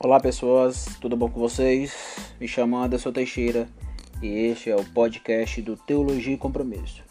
[0.00, 1.92] Olá pessoas, tudo bom com vocês?
[2.40, 3.68] Me chamo Anderson Teixeira
[4.22, 7.02] e este é o podcast do Teologia e Compromisso.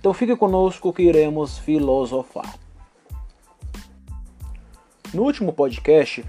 [0.00, 2.52] Então fique conosco que iremos filosofar.
[5.14, 6.24] No último podcast,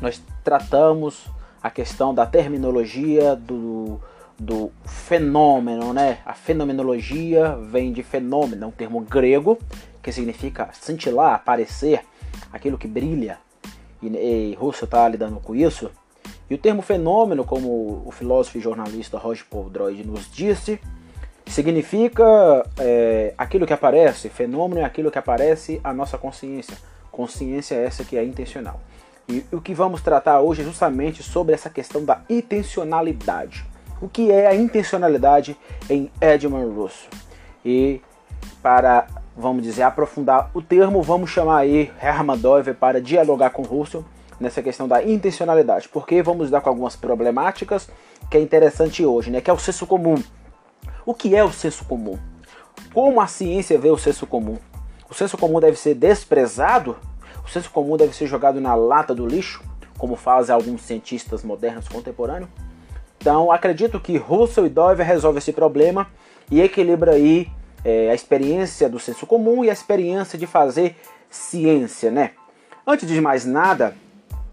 [0.00, 1.26] nós tratamos
[1.62, 4.00] a questão da terminologia do,
[4.38, 6.16] do fenômeno, né?
[6.24, 9.58] A fenomenologia vem de fenômeno, é um termo grego
[10.02, 12.02] que significa cintilar, aparecer,
[12.50, 13.38] aquilo que brilha
[14.06, 15.90] e, e Russell está lidando com isso.
[16.48, 19.70] E o termo fenômeno, como o filósofo e jornalista Roger Paul
[20.04, 20.80] nos disse,
[21.46, 22.24] significa
[22.78, 24.28] é, aquilo que aparece.
[24.28, 26.76] Fenômeno é aquilo que aparece à nossa consciência.
[27.10, 28.80] Consciência é essa que é intencional.
[29.28, 33.64] E o que vamos tratar hoje é justamente sobre essa questão da intencionalidade.
[34.00, 35.56] O que é a intencionalidade
[35.90, 37.10] em Edmund Russell?
[37.64, 38.00] E
[38.62, 39.06] para
[39.36, 44.04] vamos dizer, aprofundar o termo, vamos chamar aí Herman Dover para dialogar com Russell
[44.40, 47.88] nessa questão da intencionalidade, porque vamos dar com algumas problemáticas
[48.30, 50.16] que é interessante hoje, né, que é o senso comum.
[51.04, 52.18] O que é o senso comum?
[52.92, 54.58] Como a ciência vê o senso comum?
[55.08, 56.96] O senso comum deve ser desprezado?
[57.44, 59.62] O senso comum deve ser jogado na lata do lixo,
[59.96, 62.50] como fazem alguns cientistas modernos contemporâneos?
[63.18, 66.08] Então, acredito que Russell e Dover resolvem esse problema
[66.50, 67.48] e equilibra aí
[67.86, 70.96] é, a experiência do senso comum e a experiência de fazer
[71.30, 72.32] ciência, né?
[72.84, 73.96] Antes de mais nada,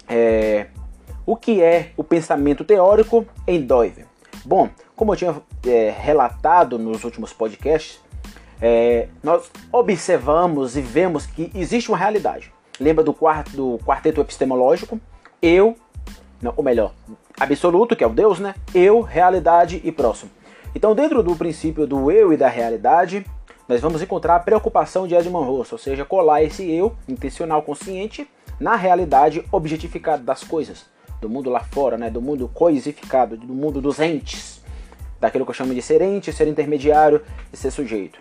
[0.07, 0.67] é,
[1.25, 4.05] o que é o pensamento teórico em Doiver?
[4.45, 7.99] Bom, como eu tinha é, relatado nos últimos podcasts,
[8.61, 12.53] é, nós observamos e vemos que existe uma realidade.
[12.79, 15.01] Lembra do, quarto, do quarteto epistemológico?
[15.41, 15.75] Eu,
[16.39, 16.93] não, ou melhor,
[17.39, 18.53] absoluto, que é o Deus, né?
[18.75, 20.29] Eu, realidade e próximo.
[20.75, 23.25] Então, dentro do princípio do eu e da realidade,
[23.67, 28.27] nós vamos encontrar a preocupação de Edmund Russell, ou seja, colar esse eu intencional consciente
[28.59, 30.85] na realidade objetificada das coisas,
[31.21, 34.61] do mundo lá fora, né, do mundo coisificado, do mundo dos entes,
[35.19, 38.19] daquilo que eu chamo de ser ente, ser intermediário e ser sujeito.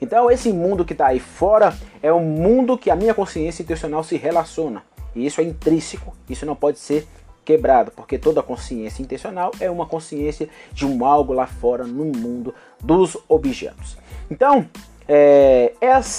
[0.00, 4.04] Então, esse mundo que está aí fora é o mundo que a minha consciência intencional
[4.04, 4.84] se relaciona.
[5.14, 7.06] E isso é intrínseco, isso não pode ser
[7.48, 12.54] quebrado, porque toda consciência intencional é uma consciência de um algo lá fora no mundo
[12.78, 13.96] dos objetos.
[14.30, 14.68] Então,
[15.08, 15.72] é,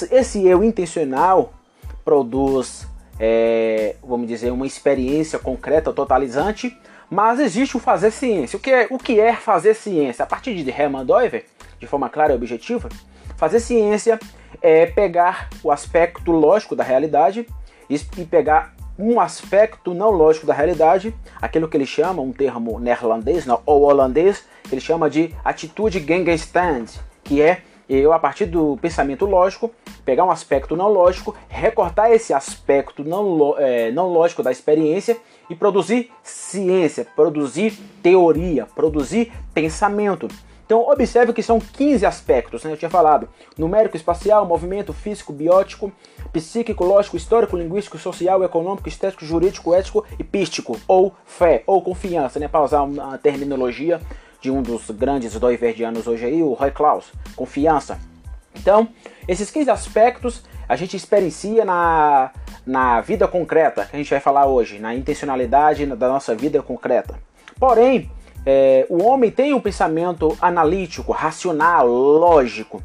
[0.09, 1.53] esse eu intencional
[2.03, 2.87] produz,
[3.19, 6.75] é, vamos dizer, uma experiência concreta, totalizante,
[7.07, 8.57] mas existe o fazer ciência.
[8.57, 10.23] O que é, o que é fazer ciência?
[10.23, 11.45] A partir de Hermann Doiver,
[11.79, 12.89] de forma clara e objetiva,
[13.37, 14.19] fazer ciência
[14.63, 17.45] é pegar o aspecto lógico da realidade
[17.87, 23.45] e pegar um aspecto não lógico da realidade, aquilo que ele chama, um termo neerlandês
[23.45, 29.25] não, ou holandês, ele chama de atitude Gegenstand, que é eu, a partir do pensamento
[29.25, 29.71] lógico,
[30.05, 35.17] pegar um aspecto não lógico, recortar esse aspecto não, é, não lógico da experiência
[35.49, 40.27] e produzir ciência, produzir teoria, produzir pensamento.
[40.69, 42.71] Então observe que são 15 aspectos, né?
[42.71, 45.91] eu tinha falado, numérico, espacial, movimento, físico, biótico,
[46.31, 52.39] psíquico, lógico, histórico, linguístico, social, econômico, estético, jurídico, ético e pístico, ou fé, ou confiança,
[52.39, 52.47] né?
[52.47, 53.99] para usar uma terminologia
[54.39, 57.99] de um dos grandes doiverdianos hoje aí, o Roy Klaus, confiança.
[58.53, 58.89] Então,
[59.27, 62.29] esses 15 aspectos a gente experiencia na,
[62.63, 67.17] na vida concreta, que a gente vai falar hoje, na intencionalidade da nossa vida concreta.
[67.59, 68.09] Porém,
[68.45, 72.81] é, o homem tem um pensamento analítico, racional, lógico.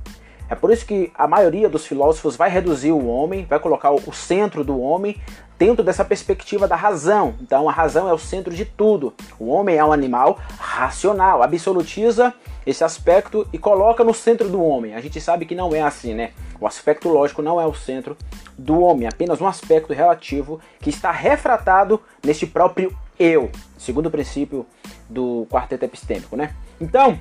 [0.48, 4.12] É por isso que a maioria dos filósofos vai reduzir o homem, vai colocar o
[4.12, 5.16] centro do homem
[5.58, 7.34] dentro dessa perspectiva da razão.
[7.40, 9.14] Então a razão é o centro de tudo.
[9.38, 12.34] O homem é um animal racional, absolutiza
[12.66, 14.94] esse aspecto e coloca no centro do homem.
[14.94, 16.32] A gente sabe que não é assim, né?
[16.60, 18.16] O aspecto lógico não é o centro
[18.56, 24.10] do homem, é apenas um aspecto relativo que está refratado neste próprio eu, segundo o
[24.10, 24.66] princípio
[25.08, 26.54] do quarteto epistêmico, né?
[26.80, 27.18] Então,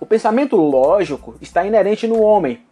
[0.00, 2.62] o pensamento lógico está inerente no homem.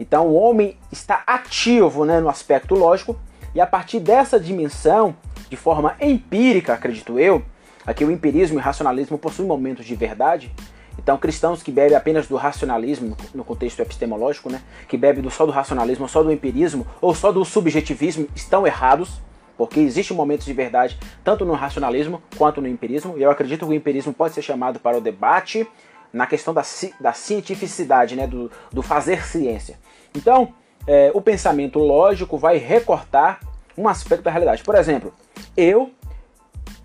[0.00, 3.18] Então, o homem está ativo né, no aspecto lógico,
[3.54, 5.14] e a partir dessa dimensão,
[5.50, 7.42] de forma empírica, acredito eu,
[7.86, 10.50] aqui o empirismo e o racionalismo possuem momentos de verdade.
[10.98, 15.52] Então, cristãos que bebem apenas do racionalismo, no contexto epistemológico, né, que bebem só do
[15.52, 19.20] racionalismo, só do empirismo ou só do subjetivismo, estão errados
[19.56, 23.72] porque existe momentos de verdade tanto no racionalismo quanto no empirismo, e eu acredito que
[23.72, 25.66] o empirismo pode ser chamado para o debate
[26.12, 26.62] na questão da,
[27.00, 29.78] da cientificidade, né, do, do fazer ciência.
[30.14, 30.52] Então,
[30.86, 33.40] é, o pensamento lógico vai recortar
[33.76, 34.62] um aspecto da realidade.
[34.62, 35.12] Por exemplo,
[35.56, 35.90] eu,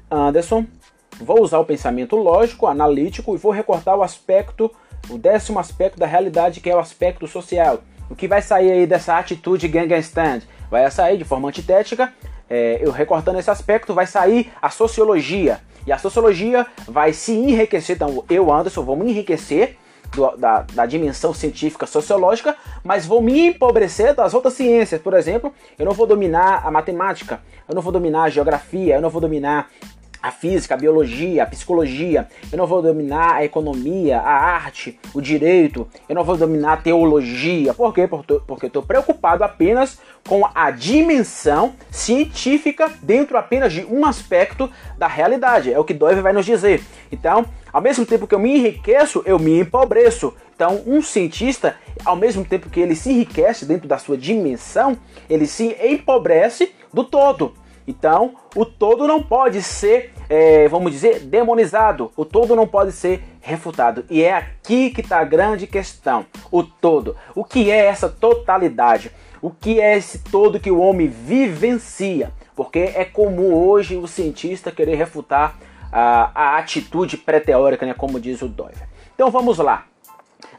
[0.09, 0.65] Anderson,
[1.19, 4.71] vou usar o pensamento lógico, analítico e vou recortar o aspecto,
[5.09, 7.81] o décimo aspecto da realidade, que é o aspecto social.
[8.09, 10.41] O que vai sair aí dessa atitude Gangan Stand?
[10.71, 12.13] Vai sair de forma antitética
[12.49, 15.59] é, eu recortando esse aspecto, vai sair a sociologia.
[15.85, 19.77] E a sociologia vai se enriquecer, então eu, Anderson, vou me enriquecer
[20.13, 25.01] do, da, da, dimensão científica sociológica, mas vou me empobrecer das outras ciências.
[25.01, 29.01] Por exemplo, eu não vou dominar a matemática, eu não vou dominar a geografia, eu
[29.01, 29.69] não vou dominar
[30.27, 35.21] a física, a biologia, a psicologia, eu não vou dominar a economia, a arte, o
[35.21, 37.73] direito, eu não vou dominar a teologia.
[37.73, 38.07] Por quê?
[38.07, 45.07] Porque eu estou preocupado apenas com a dimensão científica dentro apenas de um aspecto da
[45.07, 45.71] realidade.
[45.71, 46.83] É o que Doive vai nos dizer.
[47.11, 50.33] Então, ao mesmo tempo que eu me enriqueço, eu me empobreço.
[50.53, 54.97] Então, um cientista, ao mesmo tempo que ele se enriquece dentro da sua dimensão,
[55.29, 57.53] ele se empobrece do todo.
[57.87, 62.11] Então, o todo não pode ser, é, vamos dizer, demonizado.
[62.15, 64.05] O todo não pode ser refutado.
[64.09, 66.25] E é aqui que está a grande questão.
[66.51, 67.15] O todo.
[67.33, 69.11] O que é essa totalidade?
[69.41, 72.31] O que é esse todo que o homem vivencia?
[72.55, 75.57] Porque é comum hoje o cientista querer refutar
[75.91, 78.75] a, a atitude pré-teórica, né, como diz o Doyle.
[79.13, 79.85] Então vamos lá.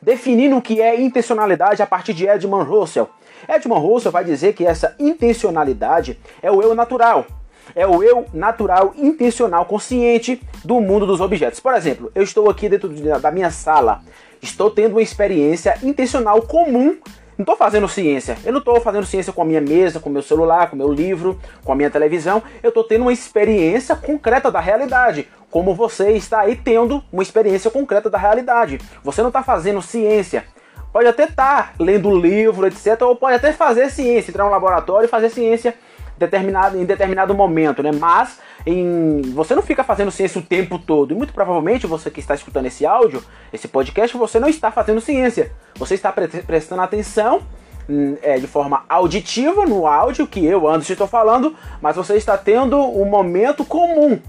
[0.00, 3.08] Definindo o que é intencionalidade a partir de Edmund Russell.
[3.48, 7.26] Edmund Russell vai dizer que essa intencionalidade é o eu natural.
[7.74, 11.60] É o eu natural, intencional, consciente do mundo dos objetos.
[11.60, 12.88] Por exemplo, eu estou aqui dentro
[13.20, 14.00] da minha sala,
[14.42, 16.96] estou tendo uma experiência intencional comum
[17.38, 18.36] não estou fazendo ciência.
[18.44, 20.78] Eu não estou fazendo ciência com a minha mesa, com o meu celular, com o
[20.78, 22.42] meu livro, com a minha televisão.
[22.64, 25.28] Eu estou tendo uma experiência concreta da realidade.
[25.48, 28.80] Como você está aí tendo uma experiência concreta da realidade.
[29.04, 30.44] Você não está fazendo ciência
[30.92, 33.00] pode até estar tá lendo livro, etc.
[33.02, 35.74] Ou pode até fazer ciência, entrar no laboratório e fazer ciência
[36.18, 37.90] determinado, em determinado momento, né?
[37.92, 41.12] Mas em, você não fica fazendo ciência o tempo todo.
[41.12, 43.22] E muito provavelmente você que está escutando esse áudio,
[43.52, 45.52] esse podcast, você não está fazendo ciência.
[45.76, 47.40] Você está pre prestando atenção
[47.88, 52.36] hum, é, de forma auditiva no áudio que eu, Anderson, estou falando, mas você está
[52.36, 54.20] tendo um momento comum.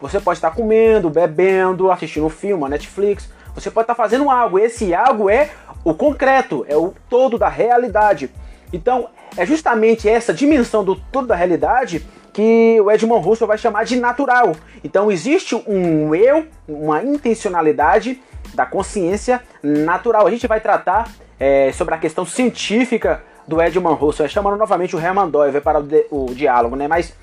[0.00, 3.28] Você pode estar comendo, bebendo, assistindo um filme, uma Netflix.
[3.54, 4.58] Você pode estar fazendo algo.
[4.58, 5.50] Esse algo é
[5.82, 8.30] o concreto, é o todo da realidade.
[8.72, 13.84] Então, é justamente essa dimensão do todo da realidade que o Edmund Russell vai chamar
[13.84, 14.52] de natural.
[14.84, 18.20] Então, existe um eu, uma intencionalidade
[18.54, 20.26] da consciência natural.
[20.26, 25.00] A gente vai tratar é, sobre a questão científica do Edmund Russell, chamando novamente o
[25.00, 26.86] Herman Doyle para o, o diálogo, né?
[26.86, 27.14] Mas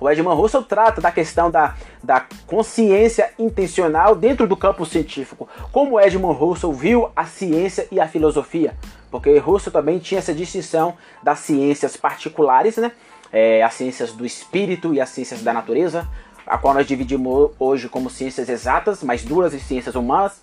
[0.00, 5.46] o Edmund Russell trata da questão da, da consciência intencional dentro do campo científico.
[5.70, 8.74] Como Edmund Russell viu a ciência e a filosofia.
[9.10, 12.92] Porque Russell também tinha essa distinção das ciências particulares, né?
[13.32, 16.08] É, as ciências do espírito e as ciências da natureza,
[16.46, 20.40] a qual nós dividimos hoje como ciências exatas, mais duras e ciências humanas,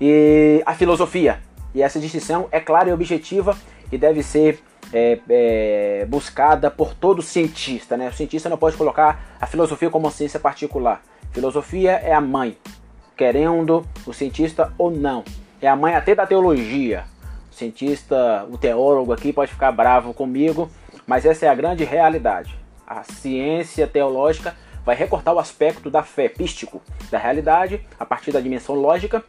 [0.00, 1.40] e a filosofia.
[1.74, 3.56] E essa distinção é clara e objetiva
[3.92, 4.60] e deve ser
[4.92, 7.96] é, é, buscada por todo cientista.
[7.96, 8.08] Né?
[8.08, 11.02] O cientista não pode colocar a filosofia como uma ciência particular.
[11.32, 12.56] Filosofia é a mãe,
[13.16, 15.24] querendo o cientista ou não.
[15.60, 17.04] É a mãe até da teologia.
[17.50, 20.70] O cientista, o teólogo aqui pode ficar bravo comigo,
[21.06, 22.56] mas essa é a grande realidade.
[22.86, 24.54] A ciência teológica
[24.84, 29.24] vai recortar o aspecto da fé, pístico, da realidade, a partir da dimensão lógica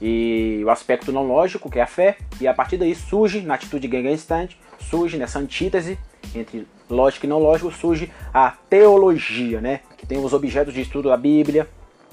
[0.00, 3.54] e o aspecto não lógico, que é a fé, e a partir daí surge, na
[3.54, 4.50] atitude Gegenstand,
[4.88, 5.98] surge nessa antítese
[6.34, 9.80] entre lógico e não lógico, surge a teologia, né?
[9.96, 11.68] Que tem os objetos de estudo da Bíblia,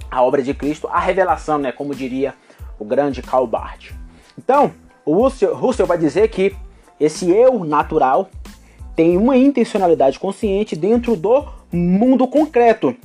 [0.10, 1.72] a obra de Cristo, a revelação, né?
[1.72, 2.34] Como diria
[2.80, 3.92] o grande Karl Barth.
[4.38, 4.74] Então,
[5.06, 6.56] o Russell, Russell vai dizer que
[7.00, 8.30] esse eu natural
[8.96, 12.96] tem uma intencionalidade consciente dentro do mundo concreto.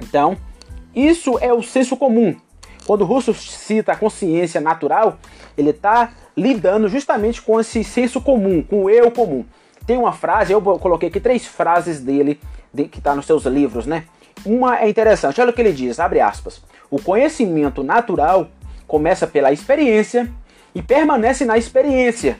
[0.00, 0.36] Então,
[0.94, 2.36] isso é o senso comum.
[2.86, 5.18] Quando Russell cita a consciência natural,
[5.58, 9.44] ele está lidando justamente com esse senso comum, com o eu comum.
[9.86, 12.40] Tem uma frase, eu coloquei aqui três frases dele
[12.72, 14.04] de, que está nos seus livros, né?
[14.44, 16.60] Uma é interessante, olha o que ele diz, abre aspas.
[16.90, 18.48] O conhecimento natural
[18.86, 20.30] começa pela experiência
[20.74, 22.38] e permanece na experiência.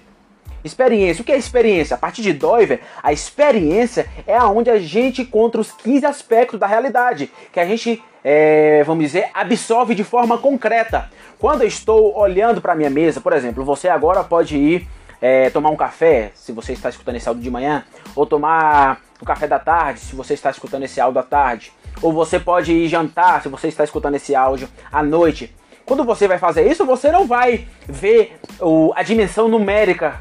[0.66, 1.94] Experiência, o que é experiência?
[1.94, 6.66] A partir de Doiver, a experiência é aonde a gente encontra os 15 aspectos da
[6.66, 11.08] realidade, que a gente, é, vamos dizer, absorve de forma concreta.
[11.38, 14.88] Quando eu estou olhando para minha mesa, por exemplo, você agora pode ir
[15.20, 19.24] é, tomar um café, se você está escutando esse áudio de manhã, ou tomar o
[19.24, 22.72] um café da tarde, se você está escutando esse áudio à tarde, ou você pode
[22.72, 25.54] ir jantar, se você está escutando esse áudio à noite.
[25.84, 30.20] Quando você vai fazer isso, você não vai ver o, a dimensão numérica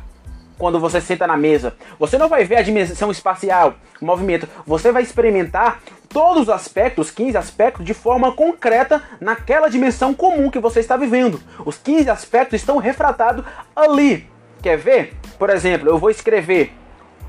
[0.57, 1.75] quando você senta na mesa.
[1.99, 4.47] Você não vai ver a dimensão espacial, o movimento.
[4.65, 10.59] Você vai experimentar todos os aspectos, 15 aspectos, de forma concreta naquela dimensão comum que
[10.59, 11.41] você está vivendo.
[11.65, 13.43] Os 15 aspectos estão refratados
[13.75, 14.27] ali.
[14.61, 15.13] Quer ver?
[15.37, 16.73] Por exemplo, eu vou escrever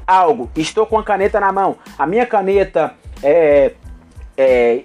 [0.06, 3.72] algo, estou com a caneta na mão, a minha caneta é,
[4.36, 4.84] é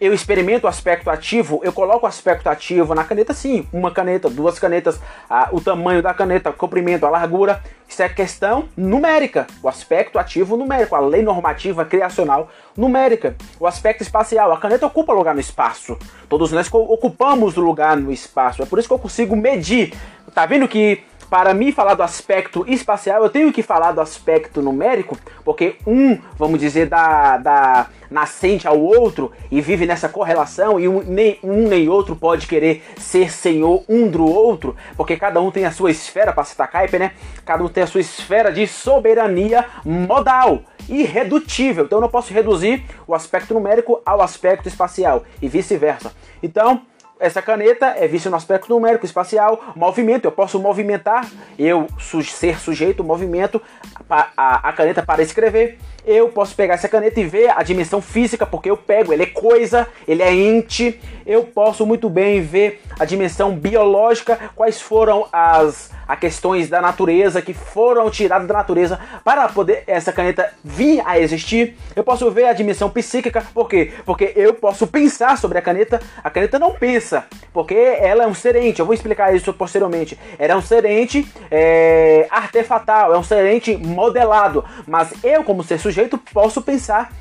[0.00, 4.30] eu experimento o aspecto ativo, eu coloco o aspecto ativo na caneta sim, uma caneta,
[4.30, 4.98] duas canetas,
[5.28, 10.18] a, o tamanho da caneta, o comprimento, a largura, isso é questão numérica, o aspecto
[10.18, 15.40] ativo numérico, a lei normativa criacional numérica, o aspecto espacial, a caneta ocupa lugar no
[15.40, 15.98] espaço,
[16.30, 19.92] todos nós ocupamos lugar no espaço, é por isso que eu consigo medir,
[20.34, 24.62] tá vendo que para mim falar do aspecto espacial, eu tenho que falar do aspecto
[24.62, 30.86] numérico, porque um, vamos dizer, da, da nascente ao outro e vive nessa correlação, e
[30.86, 35.50] um nem, um nem outro pode querer ser senhor um do outro, porque cada um
[35.50, 37.10] tem a sua esfera, para citar Kuiper, né?
[37.44, 41.86] Cada um tem a sua esfera de soberania modal irredutível.
[41.86, 46.12] Então eu não posso reduzir o aspecto numérico ao aspecto espacial e vice-versa.
[46.40, 46.82] Então,
[47.24, 50.26] essa caneta é vista no aspecto numérico, espacial, movimento.
[50.26, 51.26] Eu posso movimentar,
[51.58, 51.86] eu
[52.22, 53.62] ser sujeito movimento,
[54.10, 55.78] a, a, a, caneta para escrever.
[56.06, 59.26] Eu posso pegar essa caneta e ver a dimensão física, porque eu pego, ele é
[59.26, 61.00] coisa, ele é ente.
[61.26, 67.42] Eu posso muito bem ver a dimensão biológica, quais foram as a questões da natureza
[67.42, 71.76] que foram tiradas da natureza para poder essa caneta vir a existir.
[71.94, 73.92] Eu posso ver a dimensão psíquica, por quê?
[74.04, 76.00] Porque eu posso pensar sobre a caneta.
[76.22, 78.80] A caneta não pensa, porque ela é um serente.
[78.80, 80.18] Eu vou explicar isso posteriormente.
[80.38, 84.64] Ela é um serente é, artefatal, é um serente modelado.
[84.86, 87.12] Mas eu, como ser sujeito, posso pensar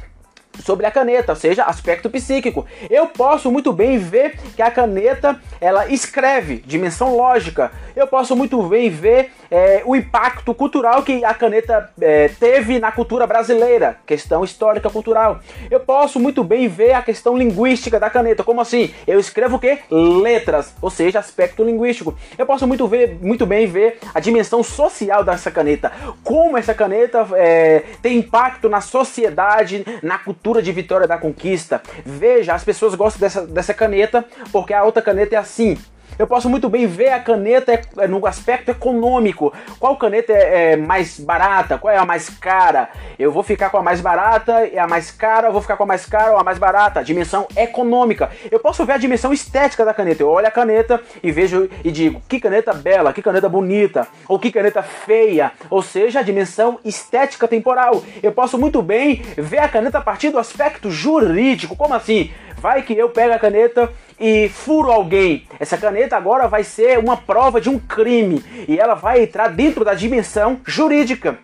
[0.61, 2.65] sobre a caneta, ou seja, aspecto psíquico.
[2.89, 7.71] Eu posso muito bem ver que a caneta ela escreve, dimensão lógica.
[7.95, 12.91] Eu posso muito bem ver é, o impacto cultural que a caneta é, teve na
[12.91, 15.39] cultura brasileira, questão histórica cultural.
[15.69, 18.93] Eu posso muito bem ver a questão linguística da caneta, como assim?
[19.05, 19.79] Eu escrevo o que?
[19.91, 22.15] Letras, ou seja, aspecto linguístico.
[22.37, 25.91] Eu posso muito, ver, muito bem ver a dimensão social dessa caneta,
[26.23, 31.81] como essa caneta é, tem impacto na sociedade, na cultura de Vitória da Conquista.
[32.05, 35.77] Veja, as pessoas gostam dessa, dessa caneta porque a outra caneta é assim.
[36.17, 39.51] Eu posso muito bem ver a caneta é, no aspecto econômico.
[39.79, 41.77] Qual caneta é, é, mais barata?
[41.77, 42.89] Qual é a mais cara?
[43.17, 45.83] Eu vou ficar com a mais barata e a mais cara, eu vou ficar com
[45.83, 47.03] a mais cara ou a mais barata.
[47.03, 48.29] Dimensão econômica.
[48.51, 50.21] Eu posso ver a dimensão estética da caneta.
[50.21, 54.37] Eu olho a caneta e vejo e digo: que caneta bela, que caneta bonita, ou
[54.37, 55.51] que caneta feia.
[55.69, 58.03] Ou seja, a dimensão estética temporal.
[58.21, 61.75] Eu posso muito bem ver a caneta a partir do aspecto jurídico.
[61.75, 62.31] Como assim?
[62.63, 65.45] Vai que eu pego a caneta e furo alguém.
[65.59, 69.83] Essa caneta agora vai ser uma prova de um crime e ela vai entrar dentro
[69.83, 71.37] da dimensão jurídica.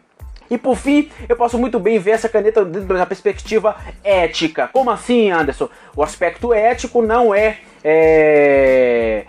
[0.49, 4.69] E por fim, eu posso muito bem ver essa caneta dentro da perspectiva ética.
[4.71, 5.67] Como assim, Anderson?
[5.93, 9.25] O aspecto ético não é, é,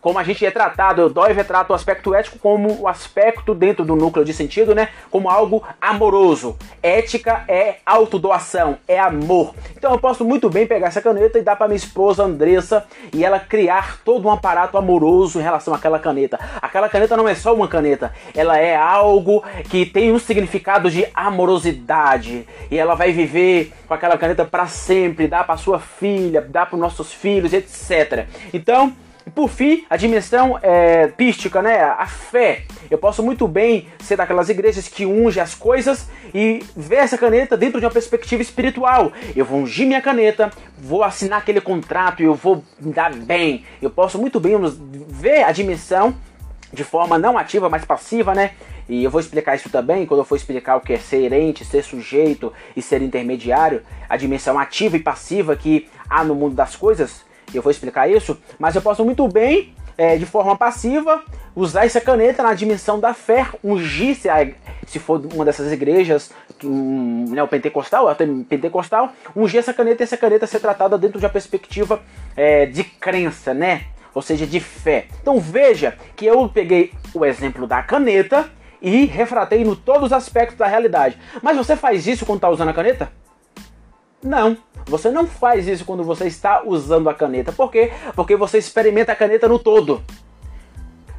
[0.00, 3.84] como a gente é tratado, o Doiver trata o aspecto ético como o aspecto dentro
[3.84, 4.88] do núcleo de sentido, né?
[5.10, 6.56] Como algo amoroso.
[6.82, 9.54] Ética é autodoação, é amor.
[9.76, 13.24] Então eu posso muito bem pegar essa caneta e dar para minha esposa Andressa e
[13.24, 16.38] ela criar todo um aparato amoroso em relação àquela caneta.
[16.62, 21.06] Aquela caneta não é só uma caneta, ela é algo que tem um significado de
[21.14, 26.64] amorosidade e ela vai viver com aquela caneta para sempre, dá para sua filha, dá
[26.64, 28.26] para nossos filhos, etc.
[28.52, 28.94] Então,
[29.26, 31.82] e por fim, a dimensão é, pística, né?
[31.82, 32.64] A fé.
[32.90, 37.56] Eu posso muito bem ser daquelas igrejas que unge as coisas e ver essa caneta
[37.56, 39.12] dentro de uma perspectiva espiritual.
[39.36, 43.64] Eu vou ungir minha caneta, vou assinar aquele contrato e eu vou me dar bem.
[43.80, 44.56] Eu posso muito bem
[45.08, 46.14] ver a dimensão
[46.72, 48.52] de forma não ativa, mas passiva, né?
[48.88, 51.64] E eu vou explicar isso também quando eu for explicar o que é ser ente,
[51.64, 56.74] ser sujeito e ser intermediário, a dimensão ativa e passiva que há no mundo das
[56.74, 61.22] coisas eu vou explicar isso, mas eu posso muito bem, é, de forma passiva,
[61.54, 64.48] usar essa caneta na dimensão da fé, ungir, se, a,
[64.86, 66.30] se for uma dessas igrejas,
[66.64, 71.18] um, né, o pentecostal, até pentecostal, ungir essa caneta e essa caneta ser tratada dentro
[71.18, 72.00] de uma perspectiva
[72.36, 73.84] é, de crença, né?
[74.14, 75.06] Ou seja, de fé.
[75.20, 78.50] Então veja que eu peguei o exemplo da caneta
[78.82, 81.18] e refratei no todos os aspectos da realidade.
[81.42, 83.12] Mas você faz isso quando está usando a caneta?
[84.22, 87.52] Não, você não faz isso quando você está usando a caneta.
[87.52, 87.92] Por quê?
[88.14, 90.02] Porque você experimenta a caneta no todo.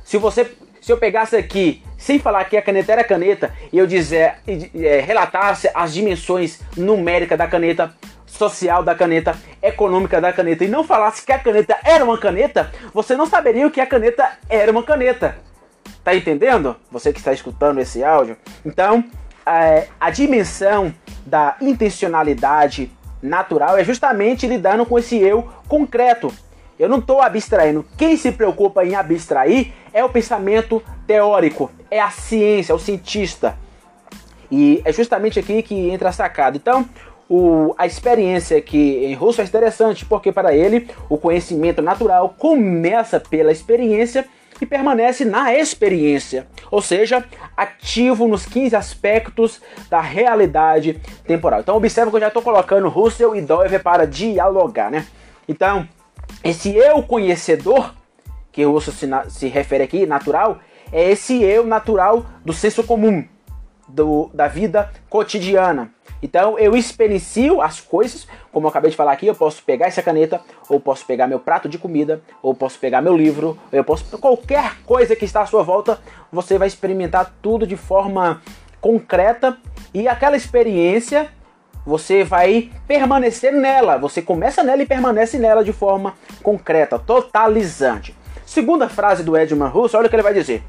[0.03, 3.88] Se você, se eu pegasse aqui, sem falar que a caneta era caneta, e eu
[3.88, 10.67] dizer, é, relatasse as dimensões numéricas da caneta, social da caneta, econômica da caneta, e
[10.67, 14.38] não falasse que a caneta era uma caneta, você não saberia o que a caneta
[14.50, 15.38] era uma caneta.
[16.03, 16.75] Tá entendendo?
[16.91, 18.36] Você que está escutando esse áudio.
[18.65, 19.03] Então,
[19.46, 20.93] é, a dimensão
[21.25, 26.34] da intencionalidade natural é justamente lidando com esse eu concreto.
[26.80, 27.86] Eu não estou abstraindo.
[27.98, 33.56] Quem se preocupa em abstrair é o pensamento teórico, é a ciência, é o cientista.
[34.50, 36.58] E é justamente aqui que entra a sacada.
[36.58, 36.90] Então,
[37.30, 43.20] o, a experiência aqui em russo é interessante, porque para ele o conhecimento natural começa
[43.20, 44.28] pela experiência
[44.65, 47.24] permanece na experiência, ou seja,
[47.56, 51.62] ativo nos 15 aspectos da realidade temporal.
[51.62, 55.06] Então observa que eu já estou colocando Russell e Dover para dialogar, né?
[55.48, 55.88] Então,
[56.44, 57.94] esse eu conhecedor,
[58.51, 60.60] que o Russell se, se refere aqui, natural,
[60.91, 63.25] é esse eu natural do senso comum,
[63.93, 65.91] do, da vida cotidiana.
[66.21, 70.03] Então eu experiencio as coisas, como eu acabei de falar aqui, eu posso pegar essa
[70.03, 74.05] caneta, ou posso pegar meu prato de comida, ou posso pegar meu livro, eu posso
[74.19, 76.00] qualquer coisa que está à sua volta,
[76.31, 78.41] você vai experimentar tudo de forma
[78.79, 79.57] concreta
[79.93, 81.29] e aquela experiência
[81.83, 88.15] você vai permanecer nela, você começa nela e permanece nela de forma concreta, totalizante.
[88.45, 90.63] Segunda frase do Edmund Russo, olha o que ele vai dizer.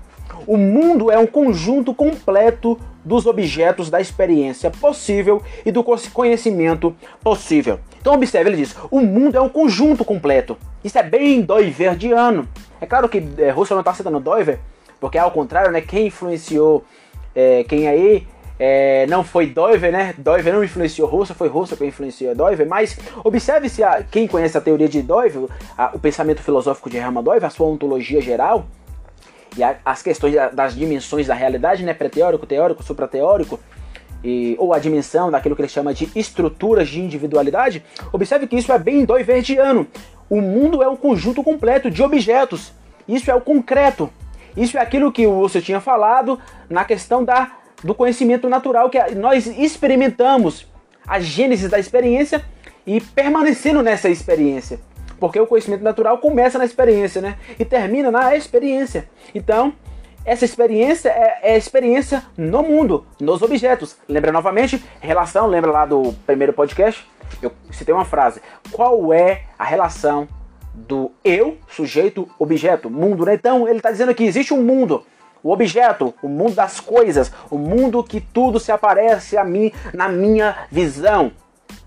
[0.47, 7.81] O mundo é um conjunto completo dos objetos da experiência possível e do conhecimento possível.
[8.01, 10.57] Então observe, ele diz, o mundo é um conjunto completo.
[10.83, 12.49] Isso é bem doiverdiano.
[12.81, 14.59] É claro que é, Russell não está citando Doiver,
[15.01, 16.85] porque ao contrário, né, quem influenciou,
[17.35, 18.27] é, quem aí
[18.59, 20.15] é, não foi Doiver, né?
[20.19, 24.59] Doiver não influenciou Russell, foi Russell que influenciou Doiver, mas observe se a, quem conhece
[24.59, 25.43] a teoria de Doiver,
[25.95, 28.67] o pensamento filosófico de Hermann Doiver, a sua ontologia geral,
[29.57, 33.59] e a, as questões das dimensões da realidade, né, pré-teórico, teórico, suprateórico,
[34.25, 37.83] e, ou a dimensão daquilo que ele chama de estruturas de individualidade,
[38.13, 39.87] observe que isso é bem doiverdiano.
[40.31, 42.73] O mundo é um conjunto completo de objetos.
[43.07, 44.09] Isso é o concreto.
[44.57, 47.51] Isso é aquilo que você tinha falado na questão da,
[47.83, 50.67] do conhecimento natural que nós experimentamos,
[51.07, 52.45] a gênese da experiência
[52.87, 54.79] e permanecendo nessa experiência.
[55.23, 57.39] Porque o conhecimento natural começa na experiência, né?
[57.57, 59.09] E termina na experiência.
[59.33, 59.73] Então,
[60.25, 63.97] essa experiência é, é experiência no mundo, nos objetos.
[64.09, 64.85] Lembra novamente?
[65.01, 67.09] Relação, lembra lá do primeiro podcast?
[67.41, 68.43] Eu citei uma frase.
[68.73, 70.27] Qual é a relação
[70.75, 73.35] do eu, sujeito, objeto, mundo, né?
[73.35, 75.07] Então, ele está dizendo que existe um mundo.
[75.41, 80.09] O objeto, o mundo das coisas, o mundo que tudo se aparece a mim na
[80.09, 81.31] minha visão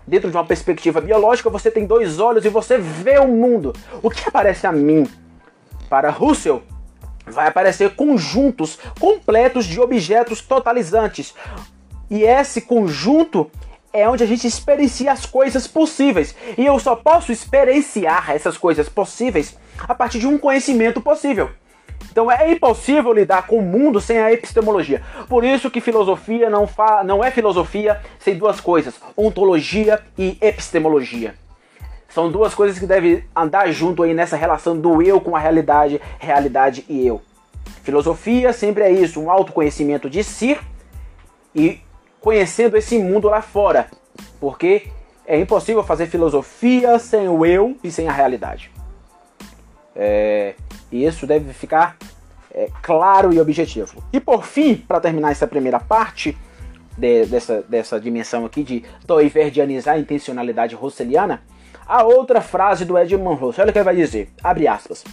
[0.06, 3.72] dentro de uma perspectiva biológica, você tem dois olhos e você vê o mundo.
[4.02, 5.06] O que aparece a mim?
[5.88, 6.62] Para Russell,
[7.26, 11.34] vai aparecer conjuntos completos de objetos totalizantes.
[12.08, 13.50] E esse conjunto
[13.92, 16.34] é onde a gente experiencia as coisas possíveis.
[16.56, 21.50] E eu só posso experienciar essas coisas possíveis a partir de um conhecimento possível.
[22.16, 25.02] Então é impossível lidar com o mundo sem a epistemologia.
[25.28, 31.34] Por isso que filosofia não, fa não é filosofia sem duas coisas: ontologia e epistemologia.
[32.08, 36.00] São duas coisas que devem andar junto aí nessa relação do eu com a realidade,
[36.18, 37.20] realidade e eu.
[37.82, 40.58] Filosofia sempre é isso, um autoconhecimento de si
[41.54, 41.80] e
[42.18, 43.88] conhecendo esse mundo lá fora.
[44.40, 44.88] Porque
[45.26, 48.70] é impossível fazer filosofia sem o eu e sem a realidade.
[49.94, 50.54] É,
[51.04, 51.96] isso deve ficar
[52.52, 54.02] é, claro e objetivo.
[54.12, 56.36] E por fim, para terminar essa primeira parte
[56.96, 61.42] de, dessa, dessa dimensão aqui de doiverdianizar a intencionalidade russeliana,
[61.86, 65.04] a outra frase do Edmund Russell, olha o que ele vai dizer, abre aspas.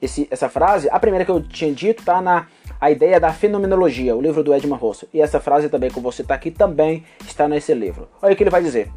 [0.00, 2.46] Esse, essa frase, a primeira que eu tinha dito, está na
[2.80, 5.08] a ideia da fenomenologia, o livro do Edmund Russell.
[5.12, 8.08] E essa frase também que você está aqui também está nesse livro.
[8.22, 8.90] Olha o que ele vai dizer.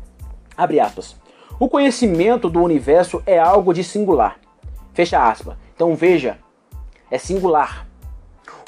[0.55, 1.15] Abre aspas.
[1.59, 4.37] O conhecimento do universo é algo de singular.
[4.93, 5.55] Fecha aspas.
[5.81, 6.37] Então veja,
[7.09, 7.87] é singular.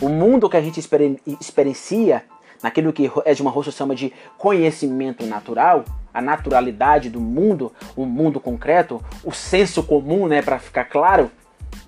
[0.02, 0.80] O mundo que a gente
[1.40, 2.24] experiencia,
[2.64, 9.00] naquilo que Edmund Russell chama de conhecimento natural, a naturalidade do mundo, o mundo concreto,
[9.24, 11.30] o senso comum, né, para ficar claro,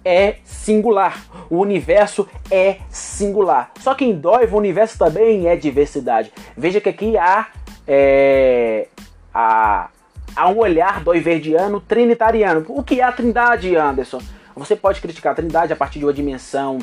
[0.06, 1.26] é singular.
[1.50, 3.72] O universo é singular.
[3.80, 6.32] Só que em Dói, o universo também é diversidade.
[6.56, 7.48] Veja que aqui há,
[7.88, 8.90] é,
[9.34, 9.90] há,
[10.36, 12.64] há um olhar doiverdiano trinitariano.
[12.70, 14.22] O que é a trindade, Anderson?
[14.56, 16.80] Você pode criticar a Trindade a partir de uma dimensão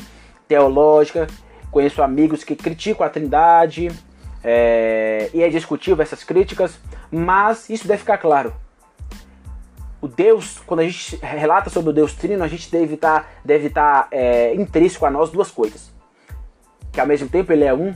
[0.47, 1.27] teológica.
[1.71, 3.89] Conheço amigos que criticam a Trindade
[4.43, 6.77] é, e é discutível essas críticas,
[7.09, 8.53] mas isso deve ficar claro.
[10.01, 13.67] O Deus, quando a gente relata sobre o Deus Trino, a gente deve estar deve
[13.67, 15.91] estar é, intrínseco a nós duas coisas:
[16.91, 17.95] que ao mesmo tempo ele é um,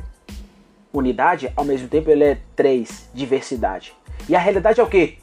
[0.93, 3.93] unidade, ao mesmo tempo ele é três, diversidade.
[4.29, 5.19] E a realidade é o que?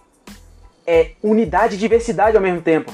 [0.87, 2.93] É unidade e diversidade ao mesmo tempo.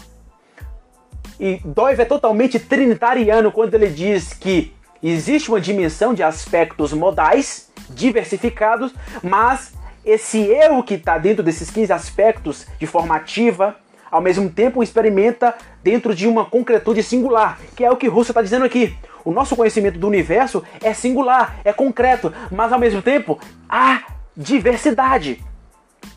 [1.40, 7.72] E Doive é totalmente trinitariano quando ele diz que existe uma dimensão de aspectos modais
[7.88, 9.72] diversificados, mas
[10.04, 13.74] esse eu que está dentro desses 15 aspectos de formativa,
[14.10, 18.42] ao mesmo tempo experimenta dentro de uma concretude singular, que é o que Russo está
[18.42, 18.94] dizendo aqui.
[19.24, 24.02] O nosso conhecimento do universo é singular, é concreto, mas ao mesmo tempo há
[24.36, 25.42] diversidade.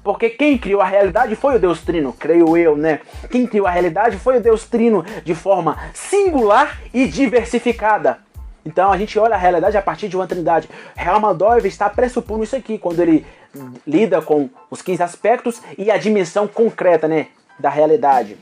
[0.04, 3.00] Porque quem criou a realidade foi o Deus Trino, creio eu, né?
[3.32, 8.20] Quem criou a realidade foi o Deus Trino de forma singular e diversificada.
[8.66, 10.70] Então a gente olha a realidade a partir de uma trindade.
[10.98, 13.26] Helmut Doyle está pressupondo isso aqui quando ele
[13.86, 17.28] lida com os 15 aspectos e a dimensão concreta, né,
[17.60, 18.38] da realidade.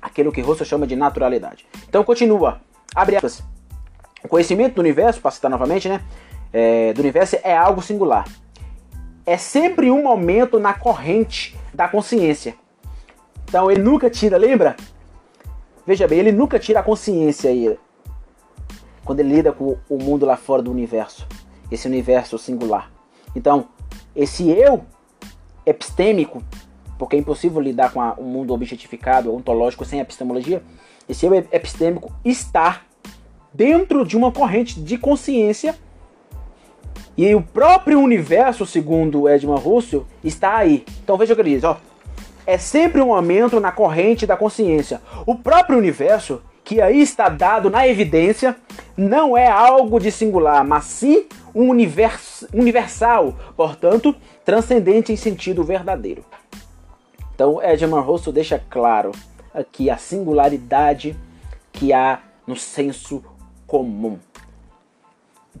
[0.00, 1.66] Aquilo que Russell chama de naturalidade.
[1.88, 2.60] Então continua.
[2.94, 3.42] Abre aspas.
[4.22, 6.00] O conhecimento do universo, para citar novamente, né,
[6.52, 8.24] é, do universo é algo singular.
[9.26, 12.54] É sempre um momento na corrente da consciência.
[13.48, 14.76] Então ele nunca tira, lembra?
[15.86, 17.78] Veja bem, ele nunca tira a consciência aí
[19.04, 21.26] quando ele lida com o mundo lá fora do universo,
[21.70, 22.90] esse universo singular.
[23.36, 23.68] Então,
[24.16, 24.84] esse eu
[25.66, 26.42] epistêmico,
[26.98, 30.62] porque é impossível lidar com o um mundo objetificado, ontológico, sem epistemologia,
[31.08, 32.82] esse eu epistêmico está
[33.52, 35.76] dentro de uma corrente de consciência
[37.16, 40.84] e o próprio universo, segundo Edmund Russell, está aí.
[41.02, 41.76] Então veja o que ele diz, ó.
[42.46, 45.00] É sempre um aumento na corrente da consciência.
[45.24, 48.56] O próprio universo que aí está dado na evidência,
[48.96, 56.24] não é algo de singular, mas sim um univers, universal, portanto, transcendente em sentido verdadeiro.
[57.34, 59.12] Então, Edmund Russell deixa claro
[59.52, 61.14] aqui a singularidade
[61.72, 63.22] que há no senso
[63.66, 64.18] comum.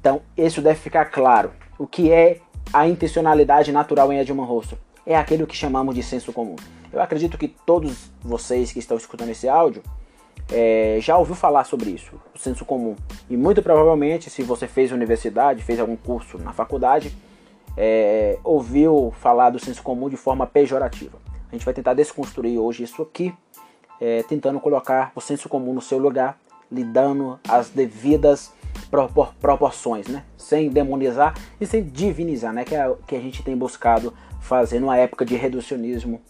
[0.04, 1.50] Então, isso deve ficar claro.
[1.78, 2.40] O que é
[2.74, 4.76] a intencionalidade natural em Edmund Russell?
[5.06, 6.56] É aquilo que chamamos de senso comum.
[6.92, 9.82] Eu acredito que todos vocês que estão escutando esse áudio
[10.52, 12.94] é, já ouviu falar sobre isso, o senso comum.
[13.30, 17.16] E muito provavelmente, se você fez universidade, fez algum curso na faculdade,
[17.74, 21.16] é, ouviu falar do senso comum de forma pejorativa.
[21.48, 23.34] A gente vai tentar desconstruir hoje isso aqui,
[23.98, 26.38] é, tentando colocar o senso comum no seu lugar,
[26.70, 28.52] lhe dando as devidas
[28.94, 30.22] propor proporções, né?
[30.36, 32.64] sem demonizar e sem divinizar, né?
[32.64, 36.20] que é o que a gente tem buscado fazer numa época de reducionismo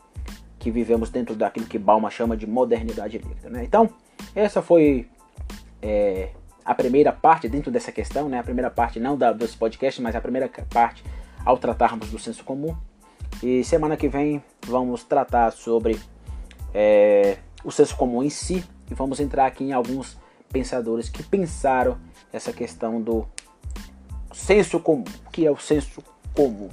[0.58, 3.50] que vivemos dentro daquilo que Balma chama de modernidade líquida.
[3.50, 3.64] Né?
[3.64, 3.90] Então,
[4.34, 5.06] essa foi
[5.82, 6.30] é,
[6.64, 8.38] a primeira parte dentro dessa questão, né?
[8.38, 11.04] A primeira parte não da, dos podcasts, mas a primeira parte
[11.44, 12.74] ao tratarmos do senso comum.
[13.42, 16.00] E semana que vem vamos tratar sobre
[16.72, 20.16] é, o senso comum em si e vamos entrar aqui em alguns
[20.50, 21.98] pensadores que pensaram
[22.34, 23.26] essa questão do
[24.32, 25.04] senso comum.
[25.30, 26.02] Que é o senso
[26.34, 26.68] comum?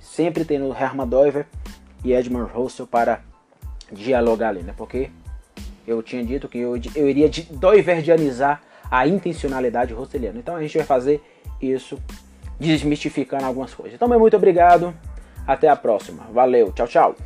[0.00, 1.46] Sempre tendo Hermann Doiver
[2.04, 3.20] e Edmund Russell para
[3.90, 4.72] dialogar ali, né?
[4.76, 5.10] Porque
[5.86, 10.38] eu tinha dito que eu, eu iria doiverdianizar a intencionalidade rosseliana.
[10.38, 11.20] Então a gente vai fazer
[11.60, 11.98] isso
[12.60, 13.94] desmistificando algumas coisas.
[13.94, 14.94] Então, muito obrigado.
[15.44, 16.24] Até a próxima.
[16.32, 16.70] Valeu.
[16.72, 17.16] Tchau, tchau.